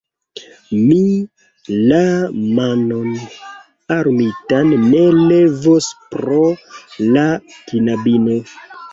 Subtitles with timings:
[0.75, 0.99] Mi
[1.89, 1.97] la
[2.59, 3.11] manon
[3.95, 6.39] armitan ne levos pro
[7.17, 8.39] la knabino.